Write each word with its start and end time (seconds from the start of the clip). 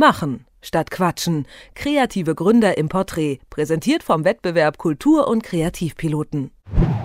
Machen 0.00 0.46
statt 0.62 0.90
Quatschen. 0.90 1.46
Kreative 1.74 2.34
Gründer 2.34 2.78
im 2.78 2.88
Porträt. 2.88 3.38
Präsentiert 3.50 4.02
vom 4.02 4.24
Wettbewerb 4.24 4.78
Kultur- 4.78 5.28
und 5.28 5.42
Kreativpiloten. 5.42 6.52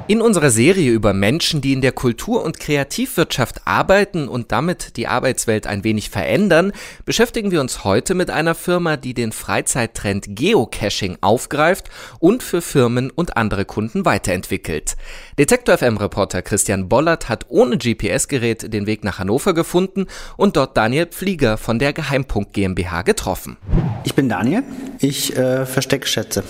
In 0.07 0.21
unserer 0.21 0.51
Serie 0.51 0.91
über 0.91 1.13
Menschen, 1.13 1.61
die 1.61 1.73
in 1.73 1.81
der 1.81 1.91
Kultur- 1.91 2.43
und 2.43 2.59
Kreativwirtschaft 2.59 3.61
arbeiten 3.65 4.27
und 4.27 4.51
damit 4.51 4.97
die 4.97 5.07
Arbeitswelt 5.07 5.65
ein 5.65 5.83
wenig 5.83 6.11
verändern, 6.11 6.73
beschäftigen 7.05 7.49
wir 7.49 7.59
uns 7.59 7.83
heute 7.83 8.13
mit 8.13 8.29
einer 8.29 8.53
Firma, 8.53 8.97
die 8.97 9.15
den 9.15 9.31
Freizeittrend 9.31 10.27
Geocaching 10.35 11.17
aufgreift 11.21 11.89
und 12.19 12.43
für 12.43 12.61
Firmen 12.61 13.09
und 13.09 13.35
andere 13.35 13.65
Kunden 13.65 14.05
weiterentwickelt. 14.05 14.95
Detektor 15.39 15.79
FM-Reporter 15.79 16.43
Christian 16.43 16.87
Bollert 16.87 17.27
hat 17.27 17.47
ohne 17.49 17.79
GPS-Gerät 17.79 18.71
den 18.71 18.85
Weg 18.85 19.03
nach 19.03 19.17
Hannover 19.17 19.55
gefunden 19.55 20.05
und 20.37 20.55
dort 20.55 20.77
Daniel 20.77 21.07
Pflieger 21.07 21.57
von 21.57 21.79
der 21.79 21.93
Geheimpunkt 21.93 22.53
GmbH 22.53 23.01
getroffen. 23.01 23.57
Ich 24.03 24.13
bin 24.13 24.29
Daniel, 24.29 24.61
ich 24.99 25.35
äh, 25.35 25.65
verstecke 25.65 26.05
Schätze. 26.05 26.43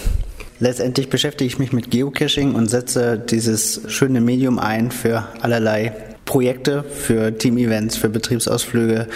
Letztendlich 0.59 1.09
beschäftige 1.09 1.47
ich 1.47 1.59
mich 1.59 1.73
mit 1.73 1.91
Geocaching 1.91 2.55
und 2.55 2.69
setze 2.69 3.19
dieses 3.19 3.81
schöne 3.87 4.21
Medium 4.21 4.57
ein 4.57 4.89
für 4.91 5.27
allerlei 5.41 5.91
Projekte, 6.23 6.83
für 6.83 7.37
Team-Events, 7.37 7.97
für 7.97 8.09
Betriebsausflüge 8.09 9.07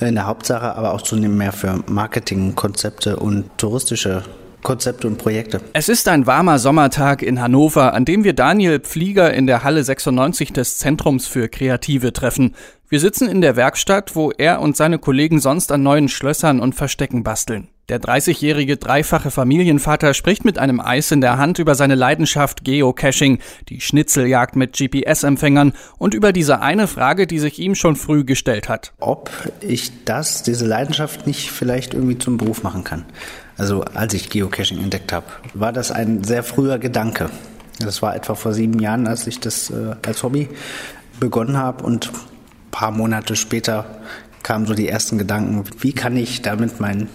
in 0.00 0.14
der 0.14 0.26
Hauptsache, 0.26 0.74
aber 0.76 0.92
auch 0.94 1.02
zunehmend 1.02 1.38
mehr 1.38 1.52
für 1.52 1.82
Marketingkonzepte 1.88 3.16
und 3.16 3.46
touristische 3.56 4.22
Konzepte 4.62 5.08
und 5.08 5.18
Projekte. 5.18 5.60
Es 5.72 5.88
ist 5.88 6.06
ein 6.08 6.26
warmer 6.26 6.58
Sommertag 6.58 7.22
in 7.22 7.40
Hannover, 7.40 7.94
an 7.94 8.04
dem 8.04 8.22
wir 8.22 8.32
Daniel 8.32 8.78
Pflieger 8.78 9.34
in 9.34 9.46
der 9.46 9.64
Halle 9.64 9.82
96 9.82 10.52
des 10.52 10.78
Zentrums 10.78 11.26
für 11.26 11.48
Kreative 11.48 12.12
treffen. 12.12 12.54
Wir 12.88 13.00
sitzen 13.00 13.28
in 13.28 13.40
der 13.40 13.56
Werkstatt, 13.56 14.14
wo 14.14 14.30
er 14.30 14.60
und 14.60 14.76
seine 14.76 14.98
Kollegen 14.98 15.40
sonst 15.40 15.72
an 15.72 15.82
neuen 15.82 16.08
Schlössern 16.08 16.60
und 16.60 16.74
Verstecken 16.74 17.24
basteln. 17.24 17.68
Der 17.88 18.00
30-jährige 18.00 18.76
dreifache 18.76 19.32
Familienvater 19.32 20.14
spricht 20.14 20.44
mit 20.44 20.56
einem 20.56 20.78
Eis 20.78 21.10
in 21.10 21.20
der 21.20 21.36
Hand 21.36 21.58
über 21.58 21.74
seine 21.74 21.96
Leidenschaft 21.96 22.62
Geocaching, 22.64 23.40
die 23.68 23.80
Schnitzeljagd 23.80 24.54
mit 24.54 24.74
GPS-Empfängern 24.74 25.72
und 25.98 26.14
über 26.14 26.32
diese 26.32 26.60
eine 26.60 26.86
Frage, 26.86 27.26
die 27.26 27.40
sich 27.40 27.58
ihm 27.58 27.74
schon 27.74 27.96
früh 27.96 28.24
gestellt 28.24 28.68
hat. 28.68 28.92
Ob 29.00 29.30
ich 29.60 30.04
das, 30.04 30.44
diese 30.44 30.64
Leidenschaft 30.64 31.26
nicht 31.26 31.50
vielleicht 31.50 31.92
irgendwie 31.92 32.18
zum 32.18 32.36
Beruf 32.36 32.62
machen 32.62 32.84
kann. 32.84 33.04
Also 33.56 33.82
als 33.82 34.14
ich 34.14 34.30
Geocaching 34.30 34.78
entdeckt 34.78 35.12
habe, 35.12 35.26
war 35.52 35.72
das 35.72 35.90
ein 35.90 36.22
sehr 36.22 36.44
früher 36.44 36.78
Gedanke. 36.78 37.30
Das 37.80 38.00
war 38.00 38.14
etwa 38.14 38.36
vor 38.36 38.52
sieben 38.52 38.78
Jahren, 38.78 39.08
als 39.08 39.26
ich 39.26 39.40
das 39.40 39.70
äh, 39.70 39.96
als 40.06 40.22
Hobby 40.22 40.48
begonnen 41.18 41.56
habe 41.56 41.84
und 41.84 42.12
ein 42.12 42.70
paar 42.70 42.92
Monate 42.92 43.34
später 43.34 43.86
kamen 44.44 44.66
so 44.66 44.74
die 44.74 44.88
ersten 44.88 45.18
Gedanken, 45.18 45.64
wie 45.80 45.92
kann 45.92 46.16
ich 46.16 46.42
damit 46.42 46.80
mein 46.80 47.08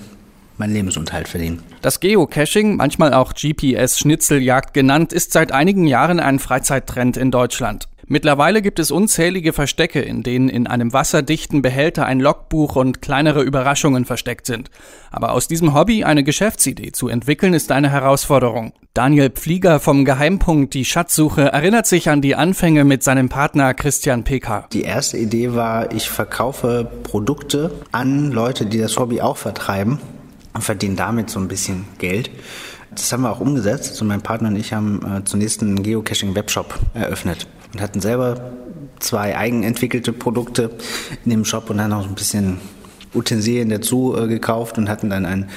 meinen 0.59 0.73
Lebensunterhalt 0.73 1.27
verdienen. 1.27 1.63
Das 1.81 1.99
Geocaching, 1.99 2.75
manchmal 2.75 3.13
auch 3.13 3.33
GPS-Schnitzeljagd 3.33 4.73
genannt, 4.73 5.13
ist 5.13 5.33
seit 5.33 5.51
einigen 5.51 5.87
Jahren 5.87 6.19
ein 6.19 6.39
Freizeittrend 6.39 7.17
in 7.17 7.31
Deutschland. 7.31 7.87
Mittlerweile 8.09 8.61
gibt 8.61 8.79
es 8.79 8.89
unzählige 8.89 9.51
Verstecke, 9.51 9.99
in 9.99 10.23
denen 10.23 10.47
in 10.47 10.65
einem 10.65 10.93
wasserdichten 10.93 11.61
Behälter 11.61 12.05
ein 12.05 12.21
Logbuch 12.21 12.77
und 12.77 13.01
kleinere 13.01 13.41
Überraschungen 13.41 14.05
versteckt 14.05 14.45
sind. 14.45 14.71
Aber 15.11 15.33
aus 15.33 15.49
diesem 15.49 15.73
Hobby 15.73 16.05
eine 16.05 16.23
Geschäftsidee 16.23 16.93
zu 16.93 17.09
entwickeln, 17.09 17.53
ist 17.53 17.69
eine 17.69 17.89
Herausforderung. 17.89 18.71
Daniel 18.93 19.29
Pflieger 19.29 19.81
vom 19.81 20.05
Geheimpunkt 20.05 20.73
Die 20.73 20.85
Schatzsuche 20.85 21.51
erinnert 21.51 21.85
sich 21.85 22.09
an 22.09 22.21
die 22.21 22.35
Anfänge 22.35 22.85
mit 22.85 23.03
seinem 23.03 23.27
Partner 23.27 23.73
Christian 23.73 24.23
Pk. 24.23 24.69
Die 24.71 24.83
erste 24.83 25.17
Idee 25.17 25.53
war, 25.53 25.91
ich 25.93 26.09
verkaufe 26.09 26.89
Produkte 27.03 27.71
an 27.91 28.31
Leute, 28.31 28.67
die 28.67 28.77
das 28.77 28.97
Hobby 28.97 29.19
auch 29.19 29.35
vertreiben 29.35 29.99
und 30.57 30.63
verdienen 30.63 30.95
damit 30.95 31.29
so 31.29 31.39
ein 31.39 31.47
bisschen 31.47 31.85
Geld. 31.99 32.31
Das 32.89 33.13
haben 33.13 33.21
wir 33.21 33.31
auch 33.31 33.39
umgesetzt. 33.39 33.91
Also 33.91 34.05
mein 34.05 34.21
Partner 34.21 34.49
und 34.49 34.55
ich 34.55 34.73
haben 34.73 35.01
äh, 35.05 35.23
zunächst 35.23 35.61
einen 35.61 35.83
Geocaching-Webshop 35.83 36.79
eröffnet 36.95 37.47
und 37.73 37.81
hatten 37.81 38.01
selber 38.01 38.51
zwei 38.99 39.37
eigenentwickelte 39.37 40.13
Produkte 40.13 40.71
in 41.23 41.29
dem 41.29 41.45
Shop 41.45 41.69
und 41.69 41.77
dann 41.77 41.93
auch 41.93 42.07
ein 42.07 42.15
bisschen 42.15 42.57
Utensilien 43.13 43.69
dazu 43.69 44.17
äh, 44.17 44.27
gekauft 44.27 44.79
und 44.79 44.89
hatten 44.89 45.11
dann 45.11 45.27
ein 45.27 45.49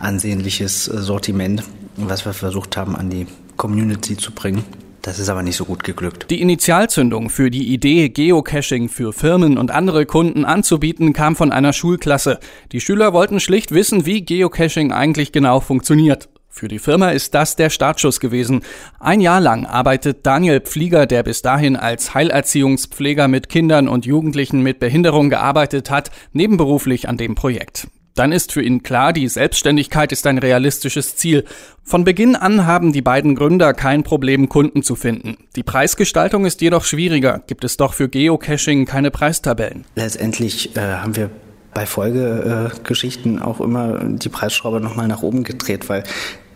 ansehnliches 0.00 0.88
äh, 0.88 0.98
Sortiment, 0.98 1.62
was 1.96 2.24
wir 2.24 2.32
versucht 2.32 2.78
haben 2.78 2.96
an 2.96 3.10
die 3.10 3.26
Community 3.58 4.16
zu 4.16 4.32
bringen. 4.32 4.64
Das 5.06 5.20
ist 5.20 5.28
aber 5.28 5.44
nicht 5.44 5.54
so 5.54 5.64
gut 5.64 5.84
geglückt. 5.84 6.26
Die 6.30 6.40
Initialzündung 6.42 7.30
für 7.30 7.48
die 7.48 7.72
Idee, 7.72 8.08
Geocaching 8.08 8.88
für 8.88 9.12
Firmen 9.12 9.56
und 9.56 9.70
andere 9.70 10.04
Kunden 10.04 10.44
anzubieten, 10.44 11.12
kam 11.12 11.36
von 11.36 11.52
einer 11.52 11.72
Schulklasse. 11.72 12.40
Die 12.72 12.80
Schüler 12.80 13.12
wollten 13.12 13.38
schlicht 13.38 13.70
wissen, 13.70 14.04
wie 14.04 14.24
Geocaching 14.24 14.90
eigentlich 14.90 15.30
genau 15.30 15.60
funktioniert. 15.60 16.28
Für 16.48 16.66
die 16.66 16.80
Firma 16.80 17.10
ist 17.10 17.34
das 17.34 17.54
der 17.54 17.70
Startschuss 17.70 18.18
gewesen. 18.18 18.62
Ein 18.98 19.20
Jahr 19.20 19.40
lang 19.40 19.64
arbeitet 19.64 20.26
Daniel 20.26 20.60
Pflieger, 20.60 21.06
der 21.06 21.22
bis 21.22 21.40
dahin 21.40 21.76
als 21.76 22.12
Heilerziehungspfleger 22.12 23.28
mit 23.28 23.48
Kindern 23.48 23.86
und 23.86 24.06
Jugendlichen 24.06 24.62
mit 24.62 24.80
Behinderung 24.80 25.30
gearbeitet 25.30 25.88
hat, 25.88 26.10
nebenberuflich 26.32 27.08
an 27.08 27.16
dem 27.16 27.36
Projekt. 27.36 27.86
Dann 28.16 28.32
ist 28.32 28.50
für 28.50 28.62
ihn 28.62 28.82
klar, 28.82 29.12
die 29.12 29.28
Selbstständigkeit 29.28 30.10
ist 30.10 30.26
ein 30.26 30.38
realistisches 30.38 31.16
Ziel. 31.16 31.44
Von 31.84 32.02
Beginn 32.02 32.34
an 32.34 32.66
haben 32.66 32.92
die 32.92 33.02
beiden 33.02 33.36
Gründer 33.36 33.74
kein 33.74 34.02
Problem, 34.02 34.48
Kunden 34.48 34.82
zu 34.82 34.96
finden. 34.96 35.36
Die 35.54 35.62
Preisgestaltung 35.62 36.46
ist 36.46 36.62
jedoch 36.62 36.84
schwieriger. 36.84 37.42
Gibt 37.46 37.62
es 37.62 37.76
doch 37.76 37.92
für 37.92 38.08
Geocaching 38.08 38.86
keine 38.86 39.10
Preistabellen. 39.10 39.84
Letztendlich 39.96 40.74
äh, 40.76 40.80
haben 40.80 41.14
wir 41.14 41.30
bei 41.74 41.84
Folgegeschichten 41.84 43.38
äh, 43.38 43.42
auch 43.42 43.60
immer 43.60 44.00
die 44.02 44.30
Preisschraube 44.30 44.80
nochmal 44.80 45.08
nach 45.08 45.22
oben 45.22 45.44
gedreht, 45.44 45.90
weil 45.90 46.02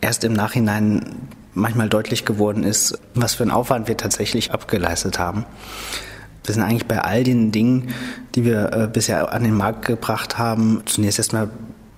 erst 0.00 0.24
im 0.24 0.32
Nachhinein 0.32 1.28
manchmal 1.52 1.90
deutlich 1.90 2.24
geworden 2.24 2.64
ist, 2.64 2.98
was 3.14 3.34
für 3.34 3.42
einen 3.42 3.52
Aufwand 3.52 3.86
wir 3.86 3.98
tatsächlich 3.98 4.52
abgeleistet 4.52 5.18
haben 5.18 5.44
wir 6.44 6.54
sind 6.54 6.62
eigentlich 6.62 6.86
bei 6.86 7.00
all 7.00 7.24
den 7.24 7.52
Dingen, 7.52 7.94
die 8.34 8.44
wir 8.44 8.72
äh, 8.72 8.88
bisher 8.92 9.32
an 9.32 9.44
den 9.44 9.54
Markt 9.54 9.86
gebracht 9.86 10.38
haben, 10.38 10.82
zunächst 10.86 11.18
erstmal 11.18 11.50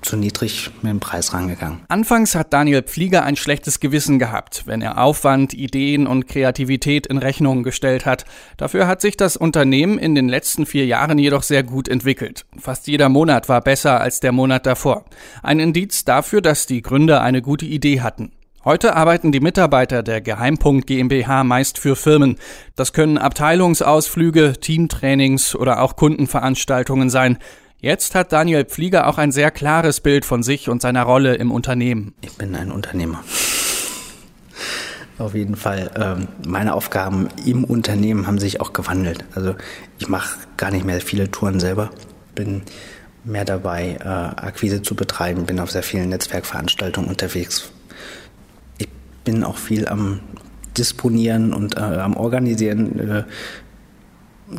zu 0.03 0.16
niedrig 0.16 0.70
mit 0.82 0.91
dem 0.91 1.00
Preis 1.00 1.32
rangegangen. 1.32 1.80
Anfangs 1.88 2.34
hat 2.34 2.52
Daniel 2.52 2.82
Pflieger 2.82 3.22
ein 3.22 3.36
schlechtes 3.36 3.81
Gewissen 3.81 4.19
gehabt, 4.19 4.64
wenn 4.66 4.82
er 4.82 4.98
Aufwand, 4.98 5.54
Ideen 5.54 6.06
und 6.06 6.26
Kreativität 6.26 7.06
in 7.06 7.19
Rechnung 7.19 7.62
gestellt 7.62 8.04
hat. 8.04 8.25
Dafür 8.56 8.86
hat 8.86 9.00
sich 9.00 9.16
das 9.16 9.36
Unternehmen 9.36 9.98
in 9.98 10.14
den 10.14 10.28
letzten 10.28 10.66
vier 10.66 10.86
Jahren 10.86 11.19
jedoch 11.19 11.42
sehr 11.42 11.62
gut 11.62 11.88
entwickelt. 11.88 12.44
Fast 12.58 12.88
jeder 12.88 13.08
Monat 13.08 13.48
war 13.48 13.60
besser 13.60 14.00
als 14.00 14.20
der 14.20 14.32
Monat 14.32 14.66
davor. 14.66 15.04
Ein 15.42 15.60
Indiz 15.60 16.04
dafür, 16.04 16.41
dass 16.41 16.66
die 16.66 16.82
Gründer 16.82 17.22
eine 17.22 17.42
gute 17.42 17.66
Idee 17.66 18.00
hatten. 18.00 18.32
Heute 18.64 18.94
arbeiten 18.94 19.32
die 19.32 19.40
Mitarbeiter 19.40 20.04
der 20.04 20.20
Geheimpunkt 20.20 20.86
GmbH 20.86 21.42
meist 21.42 21.78
für 21.78 21.96
Firmen. 21.96 22.36
Das 22.76 22.92
können 22.92 23.18
Abteilungsausflüge, 23.18 24.52
Teamtrainings 24.60 25.56
oder 25.56 25.82
auch 25.82 25.96
Kundenveranstaltungen 25.96 27.10
sein. 27.10 27.38
Jetzt 27.78 28.14
hat 28.14 28.32
Daniel 28.32 28.64
Pflieger 28.64 29.08
auch 29.08 29.18
ein 29.18 29.32
sehr 29.32 29.50
klares 29.50 30.00
Bild 30.00 30.24
von 30.24 30.44
sich 30.44 30.68
und 30.68 30.80
seiner 30.80 31.02
Rolle 31.02 31.34
im 31.34 31.50
Unternehmen. 31.50 32.14
Ich 32.20 32.38
bin 32.38 32.54
ein 32.54 32.70
Unternehmer. 32.70 33.24
Auf 35.18 35.34
jeden 35.34 35.56
Fall. 35.56 35.90
Ähm, 35.96 36.28
meine 36.46 36.74
Aufgaben 36.74 37.30
im 37.44 37.64
Unternehmen 37.64 38.28
haben 38.28 38.38
sich 38.38 38.60
auch 38.60 38.72
gewandelt. 38.72 39.24
Also 39.34 39.56
ich 39.98 40.08
mache 40.08 40.38
gar 40.56 40.70
nicht 40.70 40.84
mehr 40.84 41.00
viele 41.00 41.32
Touren 41.32 41.58
selber. 41.58 41.90
Bin 42.36 42.62
mehr 43.24 43.44
dabei, 43.44 43.96
äh, 44.00 44.06
Akquise 44.06 44.82
zu 44.82 44.94
betreiben, 44.94 45.46
bin 45.46 45.58
auf 45.58 45.72
sehr 45.72 45.82
vielen 45.82 46.08
Netzwerkveranstaltungen 46.08 47.10
unterwegs, 47.10 47.70
bin 49.24 49.44
auch 49.44 49.56
viel 49.56 49.88
am 49.88 50.20
Disponieren 50.76 51.52
und 51.52 51.76
äh, 51.76 51.80
am 51.80 52.16
Organisieren. 52.16 52.98
Äh, 52.98 53.24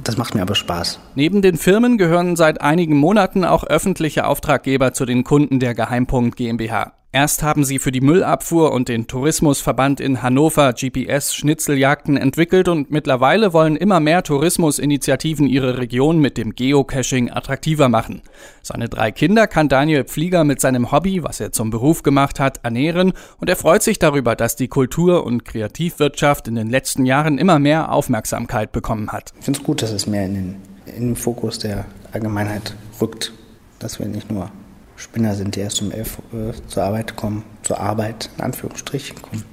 das 0.03 0.17
macht 0.17 0.35
mir 0.35 0.41
aber 0.41 0.55
Spaß. 0.55 0.99
Neben 1.15 1.41
den 1.41 1.57
Firmen 1.57 1.97
gehören 1.97 2.35
seit 2.35 2.61
einigen 2.61 2.97
Monaten 2.97 3.45
auch 3.45 3.63
öffentliche 3.63 4.25
Auftraggeber 4.25 4.93
zu 4.93 5.05
den 5.05 5.23
Kunden 5.23 5.59
der 5.59 5.75
Geheimpunkt 5.75 6.35
GmbH. 6.35 6.93
Erst 7.15 7.43
haben 7.43 7.63
sie 7.63 7.77
für 7.77 7.91
die 7.91 8.01
Müllabfuhr 8.01 8.71
und 8.71 8.89
den 8.89 9.05
Tourismusverband 9.05 9.99
in 9.99 10.23
Hannover 10.23 10.73
GPS-Schnitzeljagden 10.73 12.17
entwickelt 12.17 12.67
und 12.67 12.89
mittlerweile 12.89 13.53
wollen 13.53 13.75
immer 13.75 13.99
mehr 13.99 14.23
Tourismusinitiativen 14.23 15.45
ihre 15.45 15.77
Region 15.77 16.17
mit 16.17 16.39
dem 16.39 16.55
Geocaching 16.55 17.29
attraktiver 17.29 17.87
machen. 17.87 18.23
Seine 18.63 18.89
drei 18.89 19.11
Kinder 19.11 19.45
kann 19.45 19.69
Daniel 19.69 20.05
Pflieger 20.05 20.43
mit 20.43 20.59
seinem 20.59 20.91
Hobby, 20.91 21.23
was 21.23 21.39
er 21.39 21.51
zum 21.51 21.69
Beruf 21.69 22.01
gemacht 22.01 22.39
hat, 22.39 22.61
ernähren 22.63 23.13
und 23.39 23.47
er 23.47 23.57
freut 23.57 23.83
sich 23.83 23.99
darüber, 23.99 24.35
dass 24.35 24.55
die 24.55 24.67
Kultur- 24.67 25.23
und 25.23 25.45
Kreativwirtschaft 25.45 26.47
in 26.47 26.55
den 26.55 26.71
letzten 26.71 27.05
Jahren 27.05 27.37
immer 27.37 27.59
mehr 27.59 27.91
Aufmerksamkeit 27.91 28.71
bekommen 28.71 29.11
hat. 29.11 29.33
Ich 29.37 29.45
finde 29.45 29.59
es 29.59 29.63
gut, 29.63 29.83
dass 29.83 29.91
es 29.91 30.07
mehr 30.07 30.25
in 30.25 30.33
den, 30.33 30.55
in 30.87 31.07
den 31.09 31.15
Fokus 31.15 31.59
der 31.59 31.85
Allgemeinheit 32.11 32.75
rückt, 32.99 33.33
dass 33.77 33.99
wir 33.99 34.07
nicht 34.07 34.31
nur 34.31 34.49
Spinner 34.95 35.35
sind, 35.35 35.55
die 35.55 35.59
erst 35.59 35.81
um 35.81 35.91
elf 35.91 36.19
äh, 36.33 36.53
zur 36.67 36.83
Arbeit 36.83 37.15
kommen, 37.15 37.43
zur 37.63 37.79
Arbeit 37.79 38.29
in 38.37 38.43
Anführungsstrichen 38.43 39.21
kommen 39.21 39.43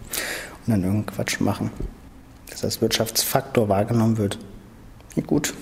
und 0.66 0.72
dann 0.72 0.82
irgendeinen 0.82 1.06
Quatsch 1.16 1.40
machen. 1.40 1.70
Dass 2.50 2.60
das 2.60 2.80
Wirtschaftsfaktor 2.80 3.68
wahrgenommen 3.68 4.18
wird. 4.18 4.38
Ja, 5.16 5.22
gut. 5.22 5.54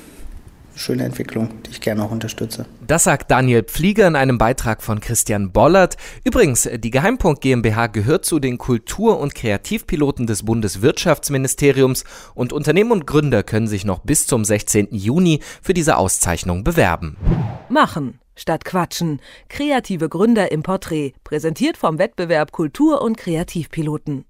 schöne 0.75 1.05
Entwicklung, 1.05 1.49
die 1.67 1.71
ich 1.71 1.81
gerne 1.81 2.05
auch 2.05 2.11
unterstütze. 2.11 2.67
Das 2.87 3.05
sagt 3.05 3.31
Daniel 3.31 3.65
Pflieger 3.65 4.07
in 4.07 4.15
einem 4.15 4.39
Beitrag 4.39 4.83
von 4.83 5.01
Christian 5.01 5.51
Bollert. 5.51 5.97
Übrigens, 6.25 6.69
die 6.73 6.91
Geheimpunkt 6.91 7.41
GmbH 7.41 7.89
gehört 7.89 8.25
zu 8.25 8.39
den 8.39 8.59
Kultur- 8.59 9.19
und 9.19 9.35
Kreativpiloten 9.35 10.27
des 10.27 10.45
Bundeswirtschaftsministeriums 10.45 12.05
und 12.35 12.53
Unternehmen 12.53 12.93
und 12.93 13.07
Gründer 13.07 13.43
können 13.43 13.67
sich 13.67 13.85
noch 13.85 13.99
bis 14.01 14.27
zum 14.27 14.45
16. 14.45 14.89
Juni 14.93 15.41
für 15.63 15.75
diese 15.75 15.97
Auszeichnung 15.97 16.63
bewerben. 16.63 17.17
Machen 17.69 18.21
statt 18.39 18.65
Quatschen. 18.65 19.21
Kreative 19.49 20.09
Gründer 20.09 20.51
im 20.51 20.63
Porträt. 20.63 21.13
Präsentiert 21.25 21.77
vom 21.77 21.99
Wettbewerb 21.99 22.53
Kultur- 22.53 23.03
und 23.03 23.19
Kreativpiloten. 23.19 24.25